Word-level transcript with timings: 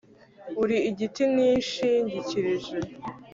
uri 0.63 0.77
igiti 0.89 1.23
nishingikirije 1.33 2.75